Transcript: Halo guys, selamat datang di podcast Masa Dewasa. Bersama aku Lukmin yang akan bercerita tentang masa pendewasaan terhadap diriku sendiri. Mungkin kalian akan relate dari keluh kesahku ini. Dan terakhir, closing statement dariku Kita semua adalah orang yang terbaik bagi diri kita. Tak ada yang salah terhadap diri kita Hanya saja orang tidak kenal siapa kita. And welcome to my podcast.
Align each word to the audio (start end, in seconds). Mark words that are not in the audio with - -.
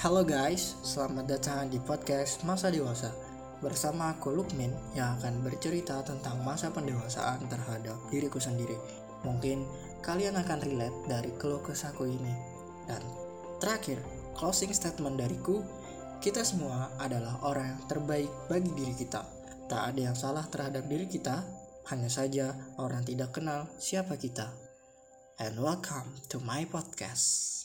Halo 0.00 0.24
guys, 0.24 0.80
selamat 0.80 1.28
datang 1.28 1.68
di 1.68 1.76
podcast 1.76 2.40
Masa 2.48 2.72
Dewasa. 2.72 3.12
Bersama 3.60 4.16
aku 4.16 4.32
Lukmin 4.32 4.72
yang 4.96 5.20
akan 5.20 5.44
bercerita 5.44 6.00
tentang 6.00 6.40
masa 6.40 6.72
pendewasaan 6.72 7.44
terhadap 7.44 8.00
diriku 8.08 8.40
sendiri. 8.40 8.80
Mungkin 9.28 9.68
kalian 10.00 10.40
akan 10.40 10.64
relate 10.64 10.96
dari 11.04 11.28
keluh 11.36 11.60
kesahku 11.60 12.08
ini. 12.08 12.32
Dan 12.88 13.04
terakhir, 13.60 14.00
closing 14.32 14.72
statement 14.72 15.20
dariku 15.20 15.60
Kita 16.24 16.48
semua 16.48 16.96
adalah 16.96 17.36
orang 17.44 17.76
yang 17.76 17.82
terbaik 17.84 18.32
bagi 18.48 18.72
diri 18.72 18.96
kita. 18.96 19.20
Tak 19.68 19.92
ada 19.92 20.00
yang 20.00 20.16
salah 20.16 20.48
terhadap 20.48 20.88
diri 20.88 21.04
kita 21.04 21.44
Hanya 21.92 22.08
saja 22.08 22.56
orang 22.80 23.04
tidak 23.04 23.36
kenal 23.36 23.68
siapa 23.76 24.16
kita. 24.16 24.48
And 25.36 25.60
welcome 25.60 26.16
to 26.32 26.40
my 26.40 26.64
podcast. 26.64 27.59